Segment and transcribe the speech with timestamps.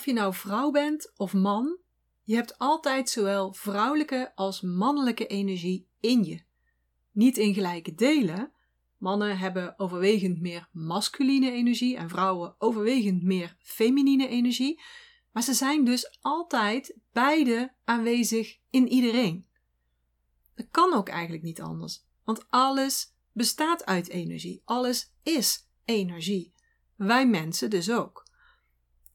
[0.00, 1.78] of je nou vrouw bent of man,
[2.22, 6.42] je hebt altijd zowel vrouwelijke als mannelijke energie in je.
[7.12, 8.52] Niet in gelijke delen.
[8.96, 14.82] Mannen hebben overwegend meer masculine energie en vrouwen overwegend meer feminine energie.
[15.32, 19.46] Maar ze zijn dus altijd beide aanwezig in iedereen.
[20.54, 24.62] Dat kan ook eigenlijk niet anders, want alles bestaat uit energie.
[24.64, 26.54] Alles is energie.
[26.96, 28.28] Wij mensen dus ook.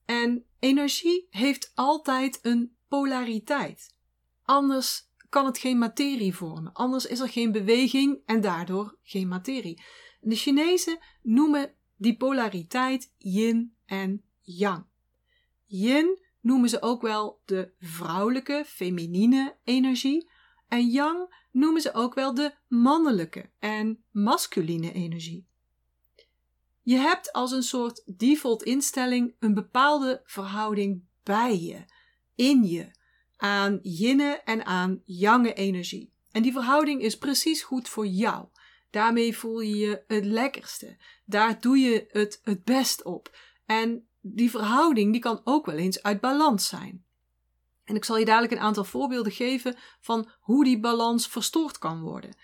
[0.05, 3.96] En energie heeft altijd een polariteit.
[4.43, 6.74] Anders kan het geen materie vormen.
[6.74, 9.83] Anders is er geen beweging en daardoor geen materie.
[10.19, 14.86] De Chinezen noemen die polariteit yin en yang.
[15.65, 20.29] Yin noemen ze ook wel de vrouwelijke, feminine energie.
[20.68, 25.47] En yang noemen ze ook wel de mannelijke en masculine energie.
[26.86, 31.86] Je hebt als een soort default instelling een bepaalde verhouding bij je,
[32.36, 32.92] in je,
[33.38, 36.14] aan yinne en aan yange energie.
[36.31, 38.47] En die verhouding is precies goed voor jou.
[38.89, 40.97] Daarmee voel je je het lekkerste.
[41.25, 43.38] Daar doe je het het best op.
[43.66, 47.05] En die verhouding die kan ook wel eens uit balans zijn.
[47.83, 52.02] En ik zal je dadelijk een aantal voorbeelden geven van hoe die balans verstoord kan
[52.02, 52.38] worden.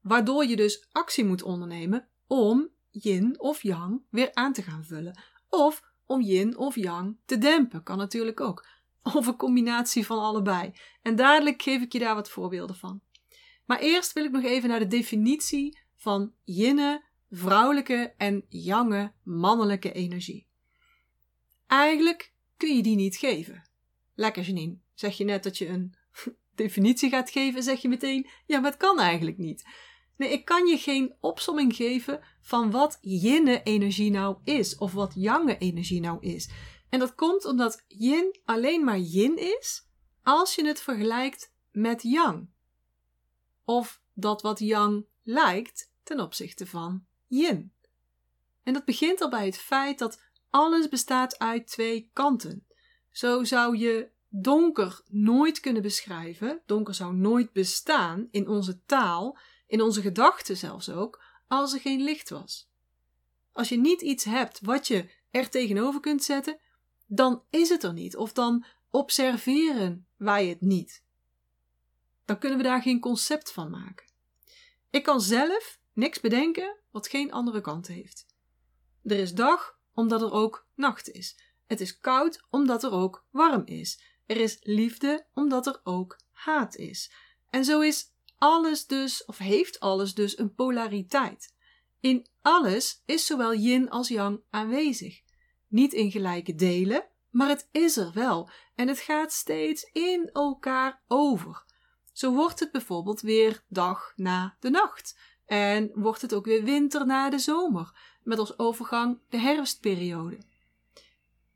[0.00, 5.20] Waardoor je dus actie moet ondernemen om yin of yang weer aan te gaan vullen.
[5.48, 8.66] Of om yin of yang te dempen, kan natuurlijk ook.
[9.02, 10.72] Of een combinatie van allebei.
[11.02, 13.00] En dadelijk geef ik je daar wat voorbeelden van.
[13.64, 19.92] Maar eerst wil ik nog even naar de definitie van yinne, vrouwelijke en yange, mannelijke
[19.92, 20.46] energie.
[21.66, 23.68] Eigenlijk kun je die niet geven.
[24.14, 25.94] Lekker Janine, zeg je net dat je een
[26.54, 29.64] definitie gaat geven, zeg je meteen, ja, maar het kan eigenlijk niet.
[30.16, 35.12] Nee, ik kan je geen opsomming geven van wat yinne energie nou is, of wat
[35.14, 36.50] yange energie nou is.
[36.88, 39.86] En dat komt omdat yin alleen maar yin is
[40.22, 42.48] als je het vergelijkt met yang.
[43.64, 47.72] Of dat wat yang lijkt ten opzichte van yin.
[48.62, 52.66] En dat begint al bij het feit dat alles bestaat uit twee kanten.
[53.10, 59.80] Zo zou je donker nooit kunnen beschrijven, donker zou nooit bestaan in onze taal, in
[59.80, 62.68] onze gedachten zelfs ook, als er geen licht was.
[63.52, 66.58] Als je niet iets hebt wat je er tegenover kunt zetten,
[67.06, 71.04] dan is het er niet, of dan observeren wij het niet.
[72.24, 74.06] Dan kunnen we daar geen concept van maken.
[74.90, 78.26] Ik kan zelf niks bedenken wat geen andere kant heeft.
[79.02, 81.38] Er is dag omdat er ook nacht is.
[81.66, 84.00] Het is koud omdat er ook warm is.
[84.26, 87.12] Er is liefde omdat er ook haat is.
[87.50, 91.54] En zo is alles dus, of heeft alles dus een polariteit.
[92.00, 95.20] In alles is zowel yin als yang aanwezig.
[95.68, 101.02] Niet in gelijke delen, maar het is er wel en het gaat steeds in elkaar
[101.06, 101.64] over.
[102.12, 107.06] Zo wordt het bijvoorbeeld weer dag na de nacht en wordt het ook weer winter
[107.06, 110.38] na de zomer, met als overgang de herfstperiode.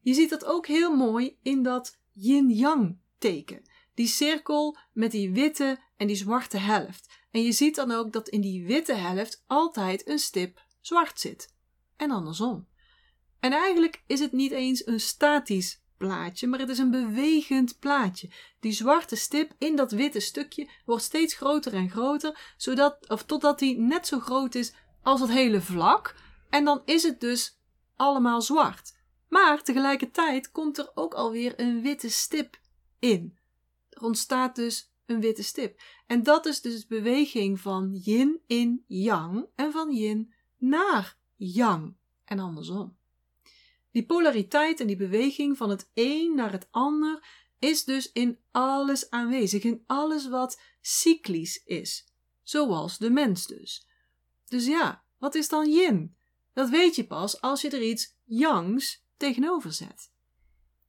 [0.01, 3.63] Je ziet dat ook heel mooi in dat yin-yang teken.
[3.95, 7.09] Die cirkel met die witte en die zwarte helft.
[7.31, 11.55] En je ziet dan ook dat in die witte helft altijd een stip zwart zit.
[11.97, 12.69] En andersom.
[13.41, 18.31] En eigenlijk is het niet eens een statisch plaatje, maar het is een bewegend plaatje.
[18.61, 23.59] Die zwarte stip in dat witte stukje wordt steeds groter en groter, zodat, of totdat
[23.59, 26.15] die net zo groot is als het hele vlak.
[26.51, 27.59] En dan is het dus
[27.97, 28.99] allemaal zwart.
[29.29, 32.61] Maar tegelijkertijd komt er ook alweer een witte stip
[32.99, 33.39] in.
[33.91, 35.81] Er ontstaat dus een witte stip.
[36.07, 41.95] En dat is dus de beweging van yin in yang en van yin naar yang
[42.25, 42.99] en andersom.
[43.91, 47.25] Die polariteit en die beweging van het een naar het ander
[47.59, 52.07] is dus in alles aanwezig, in alles wat cyclisch is,
[52.43, 53.87] zoals de mens dus.
[54.49, 56.17] Dus ja, wat is dan yin?
[56.53, 60.13] Dat weet je pas als je er iets yangs tegenover zet.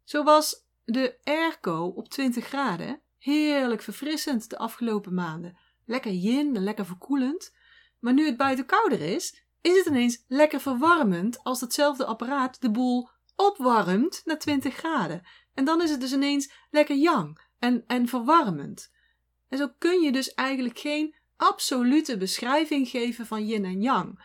[0.04, 5.58] Zo was de airco op 20 graden heerlijk verfrissend de afgelopen maanden.
[5.86, 7.56] Lekker yin en lekker verkoelend.
[8.00, 12.72] Maar nu het buiten kouder is, is het ineens lekker verwarmend als hetzelfde apparaat de
[12.72, 15.28] boel opwarmt naar 20 graden.
[15.54, 18.92] En dan is het dus ineens lekker yang en, en verwarmend.
[19.50, 24.24] En zo kun je dus eigenlijk geen absolute beschrijving geven van yin en yang.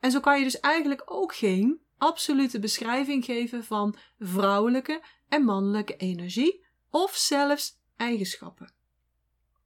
[0.00, 5.96] En zo kan je dus eigenlijk ook geen absolute beschrijving geven van vrouwelijke en mannelijke
[5.96, 8.72] energie of zelfs eigenschappen.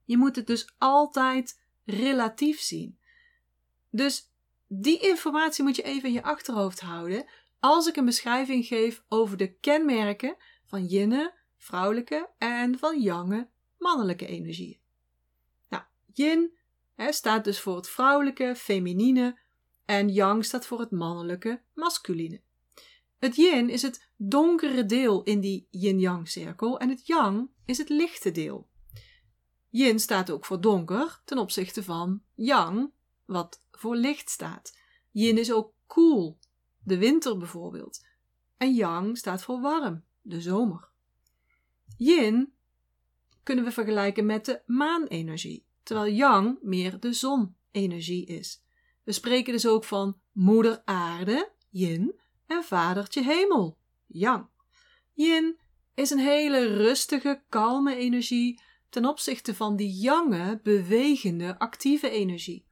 [0.04, 2.98] Je moet het dus altijd relatief zien.
[3.90, 4.30] Dus
[4.66, 7.26] die informatie moet je even in je achterhoofd houden
[7.60, 13.48] als ik een beschrijving geef over de kenmerken van yinne, vrouwelijke, en van yange,
[13.78, 14.80] mannelijke energieën.
[15.68, 15.82] Nou,
[16.12, 16.52] yin
[16.96, 19.38] staat dus voor het vrouwelijke, feminine,
[19.84, 22.40] en yang staat voor het mannelijke, masculine.
[23.18, 27.88] Het yin is het donkere deel in die yin-yang cirkel en het yang is het
[27.88, 28.68] lichte deel.
[29.68, 32.92] Yin staat ook voor donker ten opzichte van yang,
[33.24, 34.78] wat voor licht staat.
[35.10, 36.38] Yin is ook koel,
[36.82, 38.06] de winter bijvoorbeeld.
[38.56, 40.88] En yang staat voor warm, de zomer.
[41.96, 42.52] Yin
[43.42, 48.62] kunnen we vergelijken met de maanenergie, terwijl yang meer de zonenergie is.
[49.02, 54.46] We spreken dus ook van moeder aarde, yin, en vadertje hemel, yang.
[55.12, 55.58] Yin
[55.94, 62.66] is een hele rustige, kalme energie ten opzichte van die yange, bewegende, actieve energie.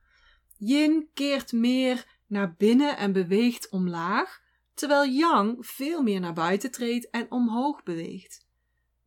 [0.56, 4.40] Yin keert meer naar binnen en beweegt omlaag,
[4.75, 8.46] terwijl yang veel meer naar buiten treedt en omhoog beweegt.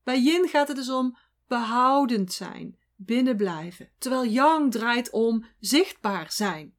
[0.03, 1.17] Bij yin gaat het dus om
[1.47, 6.75] behoudend zijn, binnenblijven, terwijl yang draait om zichtbaar zijn.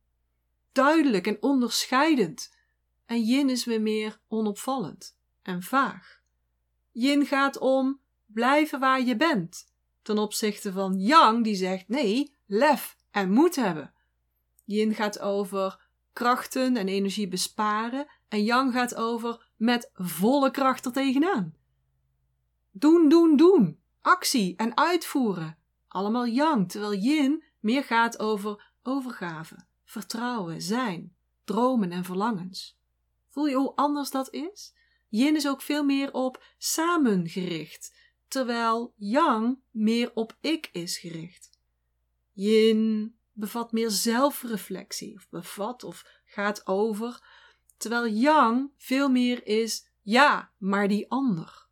[0.72, 2.56] Duidelijk en onderscheidend.
[3.06, 6.22] En yin is weer meer onopvallend en vaag.
[6.94, 12.96] Yin gaat om blijven waar je bent, ten opzichte van yang die zegt nee, lef
[13.10, 13.92] en moed hebben.
[14.64, 20.92] Yin gaat over krachten en energie besparen en yang gaat over met volle kracht er
[20.92, 21.54] tegenaan.
[22.70, 23.78] Doen, doen, doen.
[24.00, 25.58] Actie en uitvoeren.
[25.88, 32.78] Allemaal yang, terwijl yin meer gaat over overgave, vertrouwen, zijn, dromen en verlangens.
[33.28, 34.73] Voel je hoe anders dat is?
[35.14, 37.94] Yin is ook veel meer op samen gericht,
[38.28, 41.50] terwijl yang meer op ik is gericht.
[42.32, 47.22] Yin bevat meer zelfreflectie, of bevat of gaat over,
[47.76, 51.66] terwijl yang veel meer is ja, maar die ander.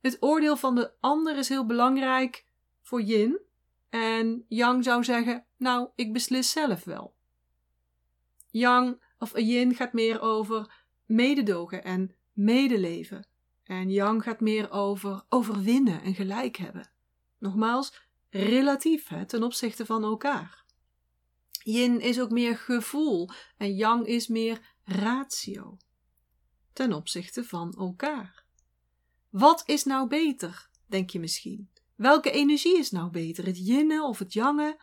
[0.00, 2.46] Het oordeel van de ander is heel belangrijk
[2.80, 3.40] voor yin.
[3.88, 7.14] En yang zou zeggen: Nou, ik beslis zelf wel.
[8.50, 13.26] Yang of yin gaat meer over mededogen en medeleven.
[13.62, 16.90] En yang gaat meer over overwinnen en gelijk hebben.
[17.38, 18.00] Nogmaals,
[18.30, 20.64] relatief hè, ten opzichte van elkaar.
[21.64, 25.78] Yin is ook meer gevoel en yang is meer ratio
[26.72, 28.44] ten opzichte van elkaar.
[29.30, 31.70] Wat is nou beter, denk je misschien?
[31.94, 34.80] Welke energie is nou beter, het yinne of het yange?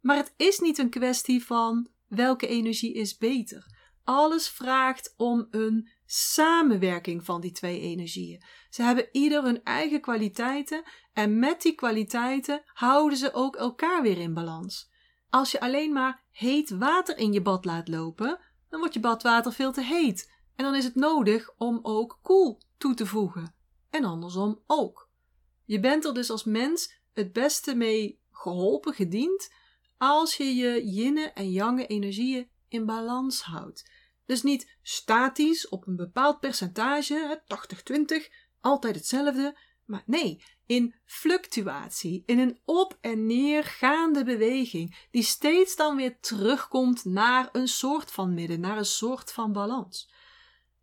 [0.00, 3.75] Maar het is niet een kwestie van welke energie is beter.
[4.06, 8.42] Alles vraagt om een samenwerking van die twee energieën.
[8.70, 10.82] Ze hebben ieder hun eigen kwaliteiten
[11.12, 14.90] en met die kwaliteiten houden ze ook elkaar weer in balans.
[15.30, 18.38] Als je alleen maar heet water in je bad laat lopen,
[18.68, 22.60] dan wordt je badwater veel te heet en dan is het nodig om ook koel
[22.78, 23.54] toe te voegen
[23.90, 25.10] en andersom ook.
[25.64, 29.52] Je bent er dus als mens het beste mee geholpen, gediend,
[29.98, 33.90] als je je yinne en yange energieën in balans houdt.
[34.26, 37.42] Dus niet statisch op een bepaald percentage,
[38.22, 45.22] 80-20, altijd hetzelfde, maar nee, in fluctuatie, in een op en neer gaande beweging, die
[45.22, 50.10] steeds dan weer terugkomt naar een soort van midden, naar een soort van balans.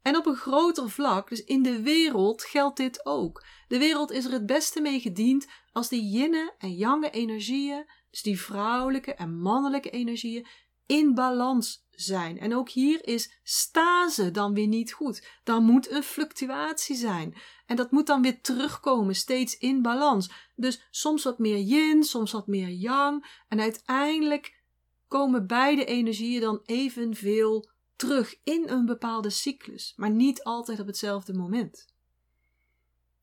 [0.02, 3.46] En op een groter vlak, dus in de wereld, geldt dit ook.
[3.68, 8.22] De wereld is er het beste mee gediend als die yinne en yange energieën, dus
[8.22, 10.48] die vrouwelijke en mannelijke energieën,
[10.86, 12.40] in balans zijn.
[12.40, 15.28] En ook hier is stase dan weer niet goed.
[15.44, 17.36] Dan moet een fluctuatie zijn.
[17.66, 20.32] En dat moet dan weer terugkomen, steeds in balans.
[20.56, 23.44] Dus soms wat meer yin, soms wat meer yang.
[23.48, 24.62] En uiteindelijk
[25.08, 31.34] komen beide energieën dan evenveel terug in een bepaalde cyclus, maar niet altijd op hetzelfde
[31.34, 31.88] moment.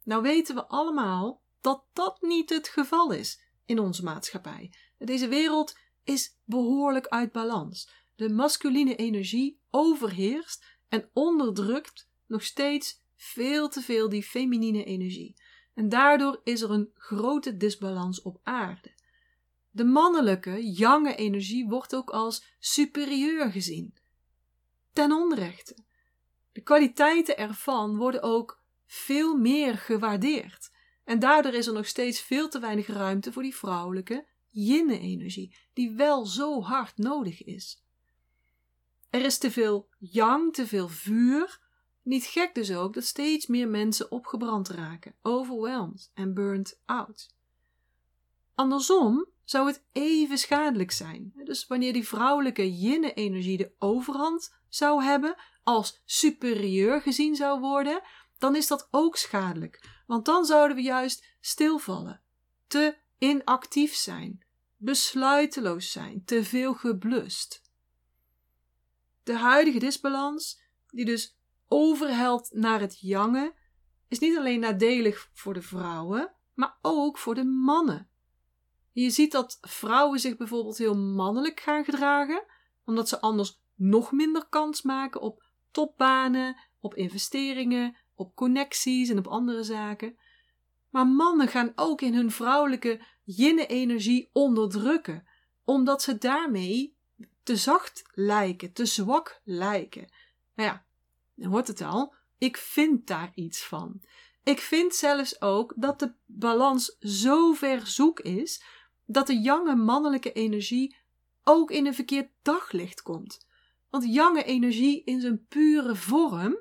[0.05, 4.73] Nou weten we allemaal dat dat niet het geval is in onze maatschappij.
[4.99, 7.91] Deze wereld is behoorlijk uit balans.
[8.17, 15.37] De masculine energie overheerst en onderdrukt nog steeds veel te veel die feminine energie.
[15.75, 18.99] En daardoor is er een grote disbalans op aarde.
[19.71, 23.95] De mannelijke, jange energie wordt ook als superieur gezien
[24.93, 25.77] ten onrechte.
[26.53, 30.71] De kwaliteiten ervan worden ook veel meer gewaardeerd.
[31.05, 35.91] En daardoor is er nog steeds veel te weinig ruimte voor die vrouwelijke yin-energie, die
[35.91, 37.85] wel zo hard nodig is.
[39.11, 41.61] Er is te veel yang, te veel vuur.
[42.03, 47.35] Niet gek dus ook dat steeds meer mensen opgebrand raken, overwhelmed en burnt out.
[48.55, 51.33] Andersom zou het even schadelijk zijn.
[51.45, 58.03] Dus wanneer die vrouwelijke yin-energie de overhand zou hebben, als superieur gezien zou worden,
[58.39, 60.03] dan is dat ook schadelijk.
[60.07, 62.23] Want dan zouden we juist stilvallen,
[62.67, 64.45] te inactief zijn,
[64.77, 67.63] besluiteloos zijn, te veel geblust.
[69.23, 73.55] De huidige disbalans, die dus overhelt naar het jange,
[74.09, 78.09] is niet alleen nadelig voor de vrouwen, maar ook voor de mannen.
[78.93, 82.45] Je ziet dat vrouwen zich bijvoorbeeld heel mannelijk gaan gedragen,
[82.85, 89.27] omdat ze anders nog minder kans maken op topbanen, op investeringen, op connecties en op
[89.27, 90.19] andere zaken.
[90.91, 95.27] Maar mannen gaan ook in hun vrouwelijke yin-energie onderdrukken,
[95.65, 96.97] omdat ze daarmee
[97.43, 100.13] te zacht lijken, te zwak lijken.
[100.55, 100.85] Nou ja,
[101.35, 104.03] dan hoort het al, ik vind daar iets van.
[104.43, 108.63] Ik vind zelfs ook dat de balans zo ver zoek is
[109.07, 110.97] dat de jonge mannelijke energie
[111.45, 113.47] ook in een verkeerd daglicht komt.
[113.91, 116.59] Want jonge energie in zijn pure vorm,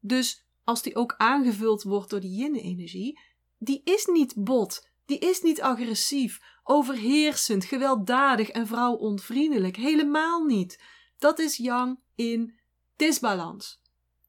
[0.00, 3.20] dus als die ook aangevuld wordt door die yin-energie,
[3.60, 9.76] die is niet bot, die is niet agressief, overheersend, gewelddadig en vrouwonvriendelijk.
[9.76, 10.82] Helemaal niet.
[11.18, 12.58] Dat is yang in
[12.96, 13.80] disbalans.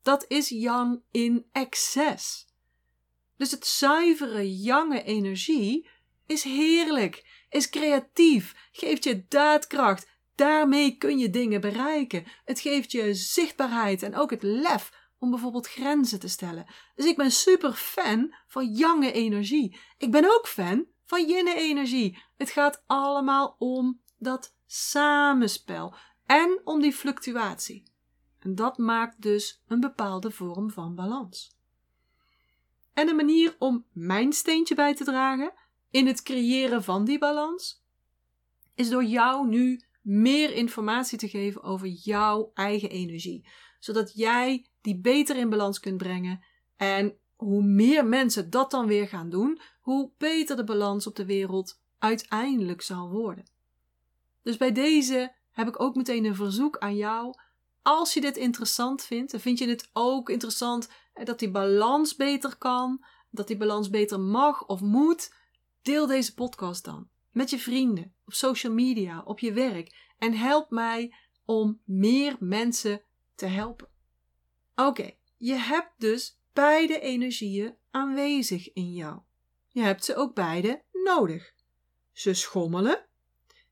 [0.01, 2.47] Dat is yang in excess.
[3.37, 5.89] Dus het zuivere jange energie
[6.25, 10.09] is heerlijk, is creatief, geeft je daadkracht.
[10.35, 12.25] Daarmee kun je dingen bereiken.
[12.45, 16.65] Het geeft je zichtbaarheid en ook het lef om bijvoorbeeld grenzen te stellen.
[16.95, 19.79] Dus ik ben super fan van jange energie.
[19.97, 22.23] Ik ben ook fan van jinne energie.
[22.37, 27.83] Het gaat allemaal om dat samenspel en om die fluctuatie.
[28.39, 31.55] En dat maakt dus een bepaalde vorm van balans.
[32.93, 35.53] En een manier om mijn steentje bij te dragen
[35.89, 37.83] in het creëren van die balans
[38.75, 43.47] is door jou nu meer informatie te geven over jouw eigen energie,
[43.79, 46.43] zodat jij die beter in balans kunt brengen.
[46.75, 51.25] En hoe meer mensen dat dan weer gaan doen, hoe beter de balans op de
[51.25, 53.45] wereld uiteindelijk zal worden.
[54.43, 57.33] Dus bij deze heb ik ook meteen een verzoek aan jou.
[57.81, 62.57] Als je dit interessant vindt, en vind je het ook interessant dat die balans beter
[62.57, 65.33] kan, dat die balans beter mag of moet,
[65.81, 70.69] deel deze podcast dan met je vrienden, op social media, op je werk en help
[70.69, 73.01] mij om meer mensen
[73.35, 73.90] te helpen.
[74.75, 79.19] Oké, je hebt dus beide energieën aanwezig in jou.
[79.67, 81.53] Je hebt ze ook beide nodig.
[82.11, 83.05] Ze schommelen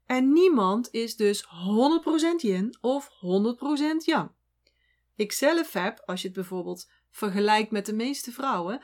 [0.05, 1.47] en niemand is dus 100%
[2.37, 4.31] yin of 100% yang.
[5.15, 8.81] Ik zelf heb, als je het bijvoorbeeld vergelijkt met de meeste vrouwen,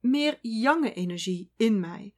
[0.00, 2.14] meer yange energie in mij.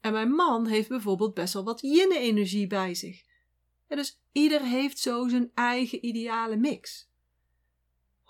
[0.00, 3.22] En mijn man heeft bijvoorbeeld best wel wat yin energie bij zich.
[3.86, 7.09] En dus ieder heeft zo zijn eigen ideale mix.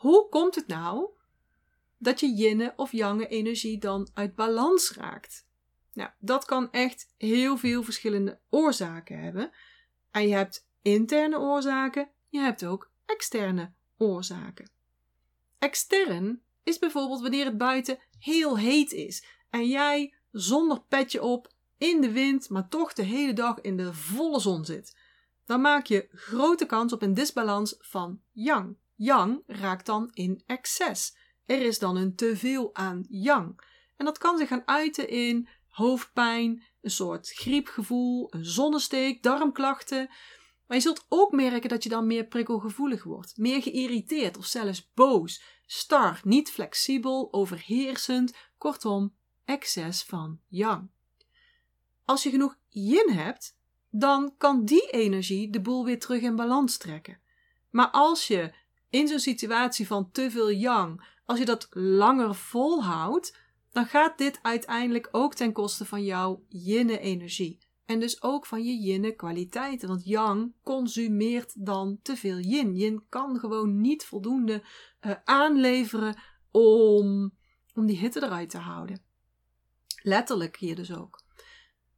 [0.00, 1.08] Hoe komt het nou
[1.98, 5.46] dat je yin of yang energie dan uit balans raakt?
[5.92, 9.50] Nou, dat kan echt heel veel verschillende oorzaken hebben.
[10.10, 14.70] En je hebt interne oorzaken, je hebt ook externe oorzaken.
[15.58, 22.00] Extern is bijvoorbeeld wanneer het buiten heel heet is en jij zonder petje op, in
[22.00, 24.96] de wind, maar toch de hele dag in de volle zon zit.
[25.44, 28.76] Dan maak je grote kans op een disbalans van yang.
[29.02, 31.16] Yang raakt dan in excess.
[31.46, 33.60] Er is dan een teveel aan yang.
[33.96, 40.08] En dat kan zich gaan uiten in hoofdpijn, een soort griepgevoel, een zonnesteek, darmklachten.
[40.66, 44.90] Maar je zult ook merken dat je dan meer prikkelgevoelig wordt, meer geïrriteerd of zelfs
[44.94, 49.14] boos, star, niet flexibel, overheersend, kortom,
[49.44, 50.90] excess van yang.
[52.04, 53.56] Als je genoeg yin hebt,
[53.90, 57.20] dan kan die energie de boel weer terug in balans trekken.
[57.70, 58.58] Maar als je
[58.90, 63.38] in zo'n situatie van te veel yang, als je dat langer volhoudt,
[63.72, 67.58] dan gaat dit uiteindelijk ook ten koste van jouw yin-energie.
[67.90, 69.88] En dus ook van je yin kwaliteiten.
[69.88, 72.76] Want yang consumeert dan te veel yin.
[72.76, 74.62] Yin kan gewoon niet voldoende
[75.00, 76.16] uh, aanleveren
[76.50, 77.32] om,
[77.74, 79.02] om die hitte eruit te houden.
[80.02, 81.22] Letterlijk hier dus ook.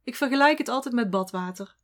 [0.03, 1.75] Ik vergelijk het altijd met badwater.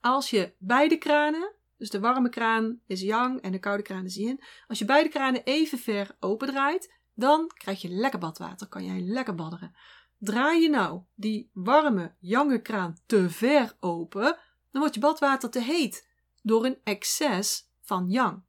[0.00, 1.52] Als je beide kranen,
[1.82, 5.08] dus de warme kraan is yang en de koude kraan is yin, als je beide
[5.08, 9.74] kranen even ver opendraait, dan krijg je lekker badwater, kan jij lekker badderen.
[10.18, 14.38] Draai je nou die warme, jange kraan te ver open,
[14.70, 16.08] dan wordt je badwater te heet
[16.42, 18.42] door een excess van yang.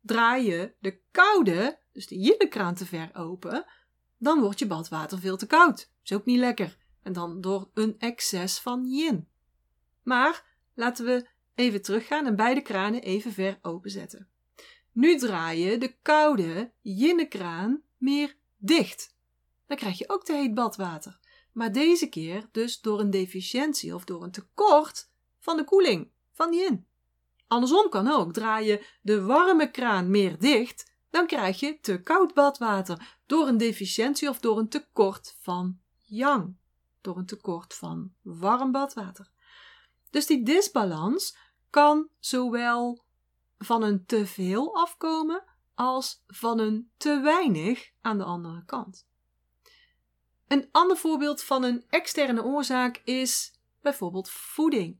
[0.00, 3.64] Draai je de koude, dus de yin kraan te ver open,
[4.18, 5.90] dan wordt je badwater veel te koud.
[6.02, 6.76] Is ook niet lekker.
[7.02, 9.28] En dan door een excess van yin.
[10.02, 14.28] Maar laten we even teruggaan en beide kranen even ver openzetten.
[14.92, 19.14] Nu draai je de koude yin kraan meer dicht.
[19.66, 21.18] Dan krijg je ook te heet badwater.
[21.52, 26.50] Maar deze keer dus door een deficiëntie of door een tekort van de koeling, van
[26.50, 26.86] die in.
[27.46, 28.32] Andersom kan ook.
[28.32, 33.56] Draai je de warme kraan meer dicht, dan krijg je te koud badwater door een
[33.56, 36.56] deficiëntie of door een tekort van yang,
[37.00, 39.30] door een tekort van warm badwater.
[40.10, 41.36] Dus die disbalans
[41.76, 43.04] kan zowel
[43.58, 49.06] van een te veel afkomen als van een te weinig aan de andere kant.
[50.46, 54.96] Een ander voorbeeld van een externe oorzaak is bijvoorbeeld voeding.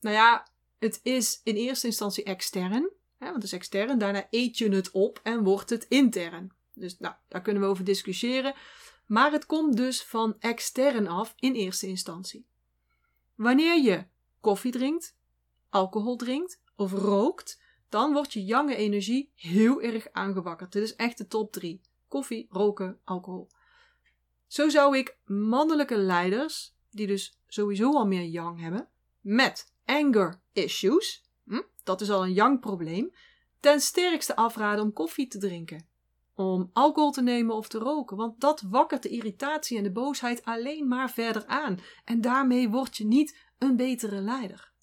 [0.00, 0.48] Nou ja,
[0.78, 4.90] het is in eerste instantie extern, hè, want het is extern, daarna eet je het
[4.90, 6.52] op en wordt het intern.
[6.72, 8.54] Dus nou, daar kunnen we over discussiëren.
[9.06, 12.46] Maar het komt dus van extern af in eerste instantie.
[13.34, 14.06] Wanneer je
[14.40, 15.14] koffie drinkt,
[15.74, 20.72] alcohol drinkt of rookt, dan wordt je jonge energie heel erg aangewakkerd.
[20.72, 21.80] Dit is echt de top 3.
[22.08, 23.48] Koffie, roken, alcohol.
[24.46, 28.88] Zo zou ik mannelijke leiders, die dus sowieso al meer yang hebben,
[29.20, 33.12] met anger issues, hm, dat is al een yang probleem,
[33.60, 35.86] ten sterkste afraden om koffie te drinken.
[36.34, 40.44] Om alcohol te nemen of te roken, want dat wakkert de irritatie en de boosheid
[40.44, 41.78] alleen maar verder aan.
[42.04, 44.73] En daarmee word je niet een betere leider.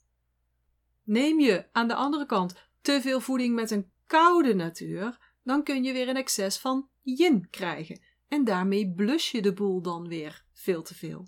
[1.04, 5.84] Neem je aan de andere kant te veel voeding met een koude natuur, dan kun
[5.84, 8.02] je weer een excess van yin krijgen.
[8.28, 11.28] En daarmee blus je de boel dan weer veel te veel.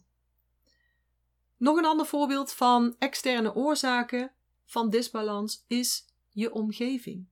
[1.57, 4.31] Nog een ander voorbeeld van externe oorzaken
[4.65, 7.27] van disbalans is je omgeving.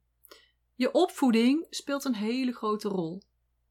[0.75, 3.21] Je opvoeding speelt een hele grote rol.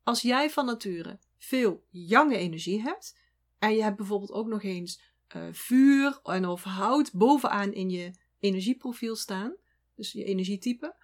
[0.02, 3.18] Als jij van nature veel jonge energie hebt
[3.58, 5.00] en je hebt bijvoorbeeld ook nog eens
[5.36, 8.10] uh, vuur en of hout bovenaan in je
[8.40, 9.54] energieprofiel staan,
[9.94, 10.94] dus je energietype,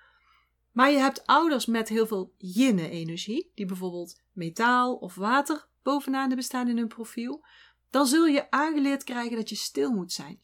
[0.72, 6.34] maar je hebt ouders met heel veel yin-energie, die bijvoorbeeld metaal of water bovenaan de
[6.34, 7.44] bestaan in hun profiel,
[7.90, 10.38] dan zul je aangeleerd krijgen dat je stil moet zijn.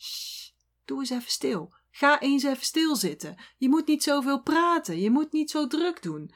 [0.85, 1.75] Doe eens even stil.
[1.91, 3.37] Ga eens even stilzitten.
[3.57, 5.01] Je moet niet zoveel praten.
[5.01, 6.35] Je moet niet zo druk doen.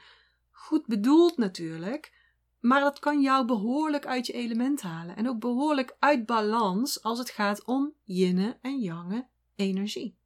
[0.51, 2.13] Goed bedoeld natuurlijk,
[2.59, 7.19] maar dat kan jou behoorlijk uit je element halen en ook behoorlijk uit balans als
[7.19, 10.17] het gaat om yinne en yange energie.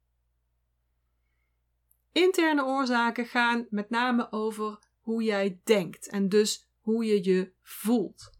[2.12, 8.30] Interne oorzaken gaan met name over hoe jij denkt en dus hoe je je voelt.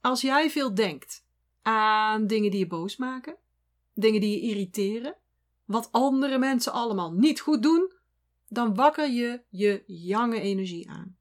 [0.00, 1.24] Als jij veel denkt
[1.62, 3.36] aan dingen die je boos maken,
[3.94, 5.16] dingen die je irriteren,
[5.64, 7.92] wat andere mensen allemaal niet goed doen,
[8.48, 11.16] dan wakker je je jange energie aan.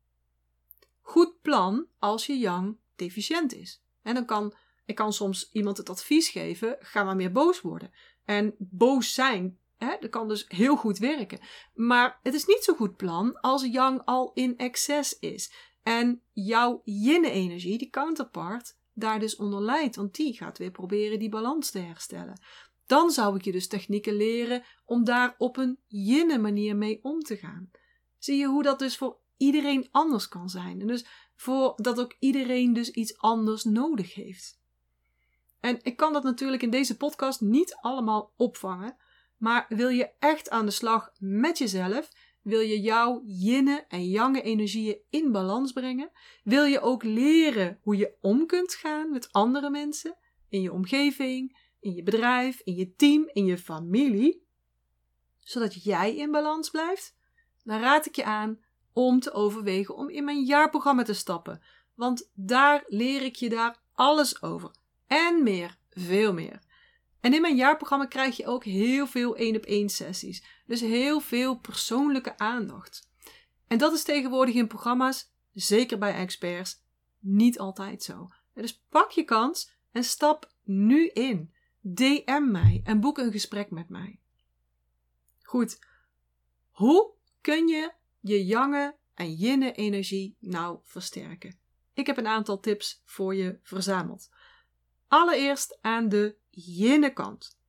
[1.02, 3.82] Goed plan als je yang deficiënt is.
[4.02, 4.54] En dan kan,
[4.86, 7.92] ik kan soms iemand het advies geven, ga maar meer boos worden.
[8.26, 11.40] En boos zijn, dat kan dus heel goed werken.
[11.74, 15.54] Maar het is niet zo goed plan als yang al in excess is.
[15.84, 19.96] En jouw yin-energie, die counterpart, daar dus onder leidt.
[19.96, 22.42] Want die gaat weer proberen die balans te herstellen.
[22.86, 27.20] Dan zou ik je dus technieken leren om daar op een jinne manier mee om
[27.20, 27.72] te gaan.
[28.18, 30.82] Zie je hoe dat dus voor iedereen anders kan zijn.
[30.82, 34.60] En dus voor dat ook iedereen dus iets anders nodig heeft.
[35.60, 38.98] En ik kan dat natuurlijk in deze podcast niet allemaal opvangen.
[39.38, 42.10] Maar wil je echt aan de slag met jezelf?
[42.42, 46.12] Wil je jouw yinne en yange energieën in balans brengen?
[46.44, 50.18] Wil je ook leren hoe je om kunt gaan met andere mensen,
[50.50, 54.46] in je omgeving, in je bedrijf, in je team, in je familie,
[55.40, 57.16] zodat jij in balans blijft?
[57.64, 58.60] Dan raad ik je aan
[58.94, 61.62] om te overwegen om in mijn jaarprogramma te stappen,
[61.96, 64.72] want daar leer ik je daar alles over
[65.08, 66.60] en meer, veel meer.
[67.26, 70.44] En in mijn jaarprogramma krijg je ook heel veel één op één sessies.
[70.66, 73.10] Dus heel veel persoonlijke aandacht.
[73.68, 76.82] En dat is tegenwoordig in programma's, zeker bij experts,
[77.20, 78.28] niet altijd zo.
[78.54, 81.54] Dus pak je kans en stap nu in.
[81.82, 84.20] DM mij en boek een gesprek met mij.
[85.42, 85.80] Goed,
[86.72, 87.12] hoe
[87.42, 91.60] kun je je jange en jinne energie nou versterken?
[91.94, 94.30] Ik heb een aantal tips voor je verzameld.
[95.08, 97.60] Allereerst aan de yinne kant.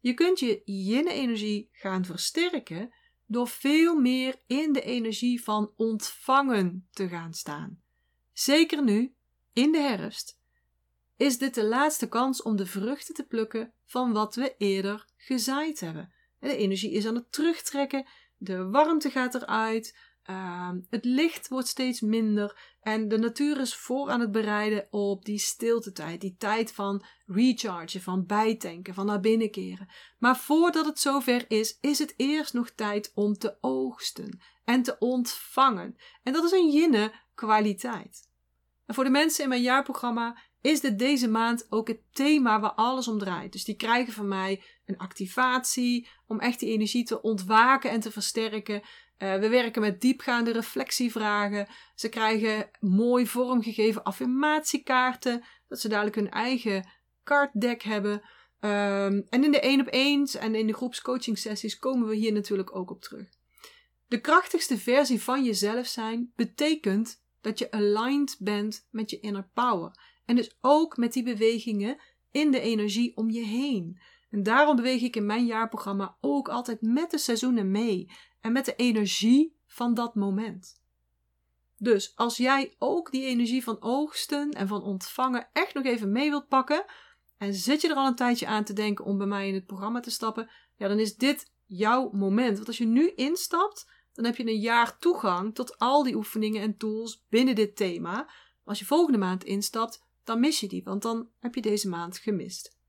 [0.00, 2.94] Je kunt je yinne-energie gaan versterken
[3.26, 7.82] door veel meer in de energie van ontvangen te gaan staan.
[8.32, 9.14] Zeker nu,
[9.52, 10.38] in de herfst,
[11.16, 15.80] is dit de laatste kans om de vruchten te plukken van wat we eerder gezaaid
[15.80, 16.12] hebben.
[16.38, 22.00] De energie is aan het terugtrekken, de warmte gaat eruit, Ehm, het licht wordt steeds
[22.00, 27.04] minder en de natuur is voor aan het bereiden op die stiltetijd, die tijd van
[27.26, 29.88] rechargen, van bijtanken, van naar binnen keren.
[30.18, 34.96] Maar voordat het zover is, is het eerst nog tijd om te oogsten en te
[34.98, 35.96] ontvangen.
[36.22, 38.30] En dat is een jinne kwaliteit.
[38.86, 42.72] En voor de mensen in mijn jaarprogramma is dit deze maand ook het thema waar
[42.72, 43.52] alles om draait.
[43.52, 48.10] Dus die krijgen van mij een activatie om echt die energie te ontwaken en te
[48.10, 48.82] versterken.
[49.22, 51.66] Uh, we werken met diepgaande reflectievragen.
[51.94, 56.88] Ze krijgen mooi vormgegeven affirmatiekaarten, dat ze dadelijk hun eigen
[57.22, 58.12] kaartdeck hebben.
[58.12, 62.32] Um, en in de één op eens en in de groepscoaching sessies komen we hier
[62.32, 63.28] natuurlijk ook op terug.
[64.08, 69.90] De krachtigste versie van jezelf zijn betekent dat je aligned bent met je inner power.
[70.24, 74.00] En dus ook met die bewegingen in de energie om je heen.
[74.32, 78.64] En daarom beweeg ik in mijn jaarprogramma ook altijd met de seizoenen mee en met
[78.64, 80.80] de energie van dat moment.
[81.78, 86.30] Dus als jij ook die energie van oogsten en van ontvangen echt nog even mee
[86.30, 86.84] wilt pakken,
[87.38, 89.66] en zit je er al een tijdje aan te denken om bij mij in het
[89.66, 92.54] programma te stappen, ja, dan is dit jouw moment.
[92.54, 96.62] Want als je nu instapt, dan heb je een jaar toegang tot al die oefeningen
[96.62, 98.30] en tools binnen dit thema.
[98.64, 102.18] Als je volgende maand instapt, dan mis je die, want dan heb je deze maand
[102.18, 102.80] gemist.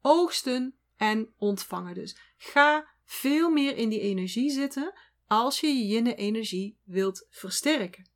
[0.00, 2.16] Oogsten en ontvangen dus.
[2.36, 4.92] Ga veel meer in die energie zitten
[5.26, 8.10] als je je yin-energie wilt versterken.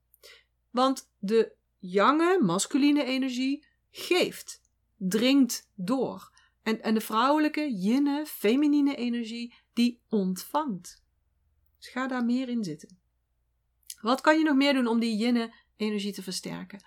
[0.70, 4.62] Want de jange, masculine energie geeft,
[4.96, 6.30] dringt door.
[6.62, 11.04] En, en de vrouwelijke, yinne, feminine energie, die ontvangt.
[11.78, 13.00] Dus ga daar meer in zitten.
[14.00, 16.84] Wat kan je nog meer doen om die yin-energie te versterken?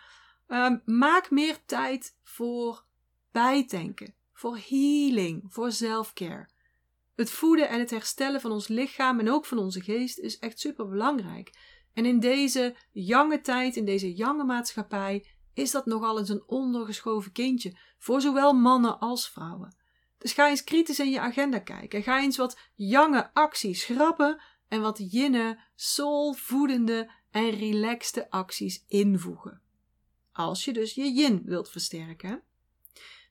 [0.48, 2.86] Um, maak meer tijd voor
[3.32, 6.50] bijtanken, voor healing, voor self-care.
[7.16, 10.60] Het voeden en het herstellen van ons lichaam en ook van onze geest is echt
[10.60, 11.52] super belangrijk.
[11.94, 17.32] En in deze jonge tijd, in deze jonge maatschappij, is dat nogal eens een ondergeschoven
[17.32, 19.76] kindje voor zowel mannen als vrouwen.
[20.18, 22.04] Dus ga eens kritisch in je agenda kijken.
[22.04, 29.62] Ga eens wat jonge acties schrappen en wat jinne, soulvoedende en relaxte acties invoegen.
[30.32, 32.44] Als je dus je yin wilt versterken.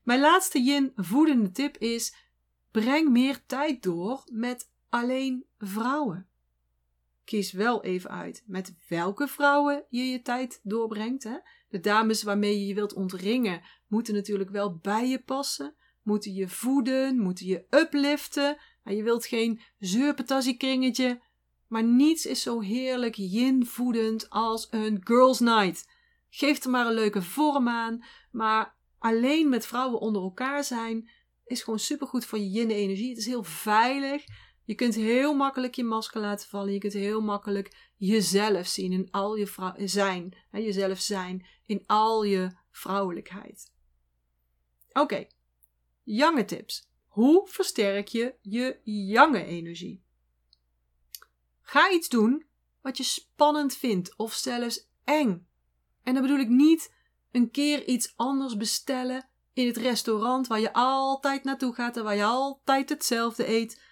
[0.04, 2.14] Mijn laatste yin voedende tip is:
[2.70, 6.28] breng meer tijd door met alleen vrouwen.
[7.24, 11.24] Kies wel even uit met welke vrouwen je je tijd doorbrengt.
[11.24, 11.36] Hè?
[11.68, 16.48] De dames waarmee je je wilt ontringen moeten natuurlijk wel bij je passen, moeten je
[16.48, 18.56] voeden, moeten je upliften.
[18.84, 21.20] je wilt geen zeurpetassiekringetje
[21.74, 25.88] maar niets is zo heerlijk yin-voedend als een girls' night.
[26.30, 28.73] Geef er maar een leuke vorm aan, maar
[29.04, 31.10] alleen met vrouwen onder elkaar zijn
[31.44, 33.08] is gewoon supergoed voor je yin-energie.
[33.08, 34.24] Het is heel veilig.
[34.64, 36.72] Je kunt heel makkelijk je masker laten vallen.
[36.72, 40.36] Je kunt heel makkelijk jezelf zien in al je zijn.
[40.50, 43.72] Hè, jezelf zijn in al je vrouwelijkheid.
[44.92, 45.26] Oké,
[46.04, 46.44] okay.
[46.44, 46.88] Tips.
[47.06, 50.04] Hoe versterk je je jange energie?
[51.60, 52.46] Ga iets doen
[52.80, 55.46] wat je spannend vindt of zelfs eng.
[56.02, 56.93] En dan bedoel ik niet
[57.34, 62.16] een keer iets anders bestellen in het restaurant waar je altijd naartoe gaat en waar
[62.16, 63.82] je altijd hetzelfde eet.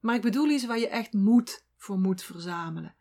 [0.00, 2.96] Maar ik bedoel iets waar je echt moed voor moet verzamelen.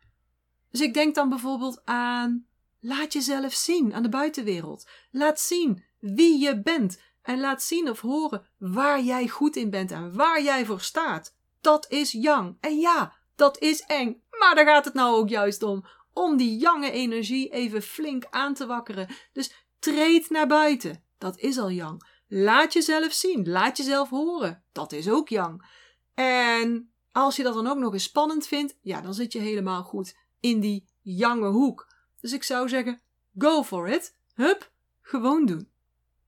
[0.71, 2.45] Dus ik denk dan bijvoorbeeld aan
[2.79, 4.89] laat jezelf zien aan de buitenwereld.
[5.11, 9.91] Laat zien wie je bent en laat zien of horen waar jij goed in bent
[9.91, 11.35] en waar jij voor staat.
[11.61, 12.57] Dat is yang.
[12.59, 14.21] En ja, dat is eng.
[14.39, 15.85] Maar daar gaat het nou ook juist om.
[16.13, 19.07] Om die jonge energie even flink aan te wakkeren.
[19.33, 21.03] Dus treed naar buiten.
[21.17, 22.15] Dat is al yang.
[22.27, 23.49] Laat jezelf zien.
[23.49, 24.63] Laat jezelf horen.
[24.71, 25.65] Dat is ook yang.
[26.13, 29.83] En als je dat dan ook nog eens spannend vindt, ja, dan zit je helemaal
[29.83, 31.87] goed in die jange hoek.
[32.19, 33.01] Dus ik zou zeggen,
[33.37, 34.15] go for it.
[34.33, 35.71] Hup, gewoon doen.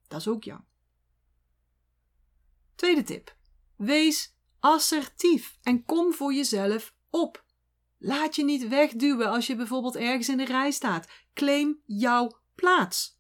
[0.08, 0.64] Dat is ook yang.
[2.76, 3.36] Tweede tip.
[3.76, 7.44] Wees assertief en kom voor jezelf op.
[7.98, 11.08] Laat je niet wegduwen als je bijvoorbeeld ergens in de rij staat.
[11.34, 13.19] Claim jouw plaats.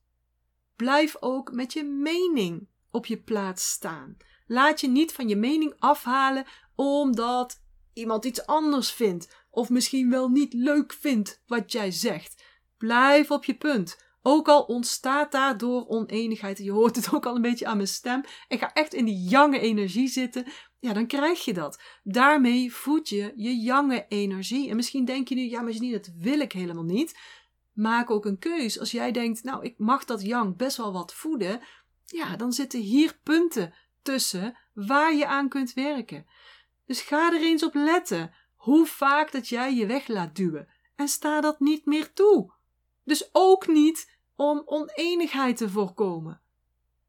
[0.79, 4.17] Blijf ook met je mening op je plaats staan.
[4.47, 7.61] Laat je niet van je mening afhalen omdat
[7.93, 12.43] iemand iets anders vindt of misschien wel niet leuk vindt wat jij zegt.
[12.77, 14.07] Blijf op je punt.
[14.21, 18.23] Ook al ontstaat daardoor oneenigheid, je hoort het ook al een beetje aan mijn stem.
[18.47, 20.45] Ik ga echt in die jonge energie zitten,
[20.79, 21.81] ja, dan krijg je dat.
[22.03, 24.69] Daarmee voed je je jonge energie.
[24.69, 27.17] En misschien denk je nu, ja, maar niet, dat wil ik helemaal niet.
[27.79, 28.79] Maak ook een keus.
[28.79, 31.61] Als jij denkt, nou, ik mag dat yang best wel wat voeden,
[32.05, 36.25] ja, dan zitten hier punten tussen waar je aan kunt werken.
[36.85, 40.67] Dus ga er eens op letten hoe vaak dat jij je weg laat duwen.
[40.95, 42.51] En sta dat niet meer toe.
[43.03, 46.41] Dus ook niet om oneenigheid te voorkomen.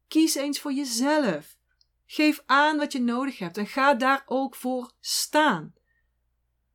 [0.07, 1.57] Kies eens voor jezelf.
[2.05, 5.73] Geef aan wat je nodig hebt en ga daar ook voor staan.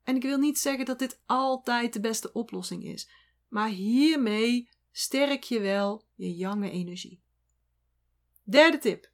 [0.04, 3.09] En ik wil niet zeggen dat dit altijd de beste oplossing is,
[3.57, 7.23] maar hiermee sterk je wel je jonge energie.
[8.42, 9.11] Derde tip.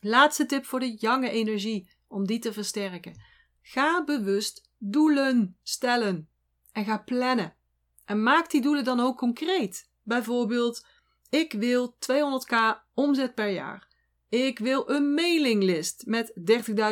[0.00, 3.22] Laatste tip voor de jonge energie om die te versterken.
[3.62, 6.28] Ga bewust doelen stellen
[6.72, 7.56] en ga plannen.
[8.04, 9.90] En maak die doelen dan ook concreet.
[10.02, 10.86] Bijvoorbeeld,
[11.28, 12.56] ik wil 200k
[12.94, 13.88] omzet per jaar.
[14.28, 16.32] Ik wil een mailinglist met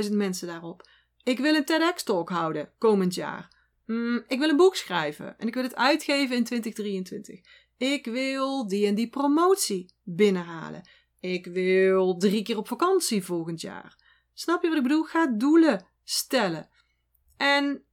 [0.05, 0.89] 30.000 mensen daarop.
[1.23, 3.62] Ik wil een TEDx-talk houden komend jaar.
[3.93, 7.41] Mm, ik wil een boek schrijven en ik wil het uitgeven in 2023.
[7.77, 10.89] Ik wil die en die promotie binnenhalen.
[11.21, 13.99] Ik wil drie keer op vakantie volgend jaar.
[14.35, 15.03] Snap je wat ik bedoel?
[15.03, 16.69] Ga doelen stellen.
[17.37, 17.85] En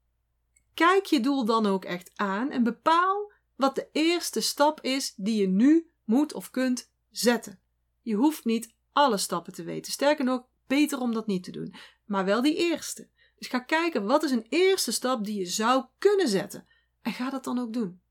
[0.73, 5.41] kijk je doel dan ook echt aan en bepaal wat de eerste stap is die
[5.41, 7.59] je nu moet of kunt zetten.
[8.01, 9.91] Je hoeft niet alle stappen te weten.
[9.91, 11.73] Sterker nog, beter om dat niet te doen.
[12.05, 13.09] Maar wel die eerste.
[13.39, 16.67] Dus ga kijken wat is een eerste stap die je zou kunnen zetten.
[17.01, 18.01] En ga dat dan ook doen.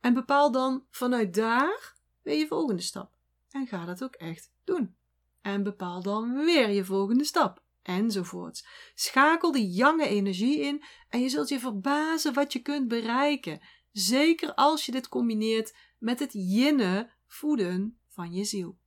[0.00, 3.12] En bepaal dan vanuit daar weer je volgende stap.
[3.50, 4.96] En ga dat ook echt doen.
[5.40, 7.62] En bepaal dan weer je volgende stap.
[7.82, 8.66] Enzovoorts.
[8.94, 13.60] Schakel die jonge energie in en je zult je verbazen wat je kunt bereiken.
[13.92, 18.78] Zeker als je dit combineert met het jinnen voeden van je ziel.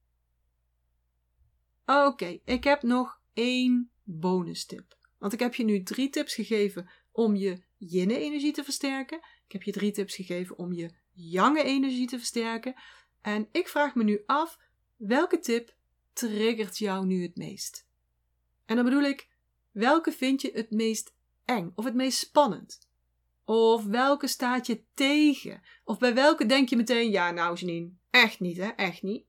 [1.85, 4.97] Oké, ik heb nog één bonus tip.
[5.25, 9.17] Want ik heb je nu drie tips gegeven om je yin-energie te versterken.
[9.17, 12.75] Ik heb je drie tips gegeven om je yang-energie te versterken.
[13.21, 14.59] En ik vraag me nu af,
[14.95, 15.75] welke tip
[16.13, 17.87] triggert jou nu het meest?
[18.65, 19.29] En dan bedoel ik,
[19.71, 21.13] welke vind je het meest
[21.45, 22.89] eng of het meest spannend?
[23.45, 25.61] Of welke staat je tegen?
[25.83, 29.25] Of bij welke denk je meteen, ja nou Janine, echt niet hè, echt niet.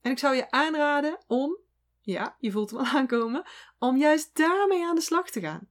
[0.00, 1.63] En ik zou je aanraden om
[2.04, 3.44] ja, je voelt hem al aankomen,
[3.78, 5.68] om juist daarmee aan de slag te gaan.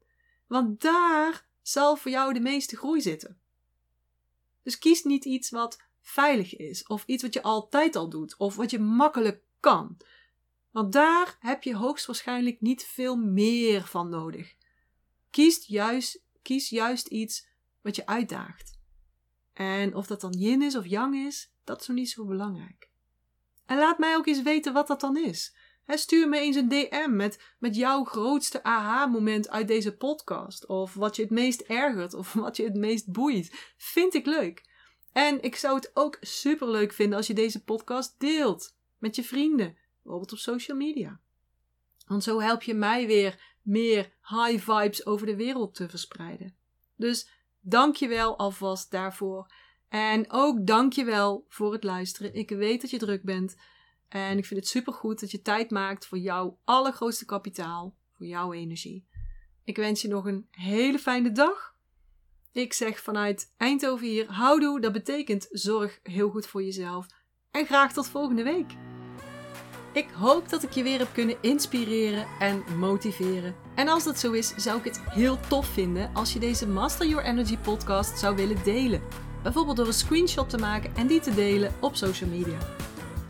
[0.47, 3.41] Want daar zal voor jou de meeste groei zitten.
[4.63, 8.55] Dus kies niet iets wat veilig is, of iets wat je altijd al doet, of
[8.55, 9.97] wat je makkelijk kan.
[10.71, 14.55] Want daar heb je hoogstwaarschijnlijk niet veel meer van nodig.
[15.29, 17.47] Kies juist, kies juist iets
[17.81, 18.79] wat je uitdaagt.
[19.53, 22.89] En of dat dan yin is of yang is, dat is nog niet zo belangrijk.
[23.65, 27.15] En laat mij ook eens weten wat dat dan is stuur me eens een DM
[27.15, 30.65] met, met jouw grootste aha-moment uit deze podcast.
[30.65, 33.73] Of wat je het meest ergert of wat je het meest boeit.
[33.77, 34.71] Vind ik leuk.
[35.11, 39.23] En ik zou het ook super leuk vinden als je deze podcast deelt met je
[39.23, 41.19] vrienden, bijvoorbeeld op social media.
[42.07, 46.55] Want zo help je mij weer meer high vibes over de wereld te verspreiden.
[46.95, 49.51] Dus dank je wel alvast daarvoor.
[49.89, 52.33] En ook dank je wel voor het luisteren.
[52.33, 53.55] Ik weet dat je druk bent.
[54.13, 58.53] En ik vind het supergoed dat je tijd maakt voor jouw allergrootste kapitaal, voor jouw
[58.53, 59.07] energie.
[59.63, 61.75] Ik wens je nog een hele fijne dag.
[62.51, 67.07] Ik zeg vanuit Eindhoven hier, houdoe, dat betekent zorg heel goed voor jezelf.
[67.51, 68.71] En graag tot volgende week.
[69.93, 73.55] Ik hoop dat ik je weer heb kunnen inspireren en motiveren.
[73.75, 77.07] En als dat zo is, zou ik het heel tof vinden als je deze Master
[77.07, 79.01] Your Energy podcast zou willen delen.
[79.43, 82.57] Bijvoorbeeld door een screenshot te maken en die te delen op social media.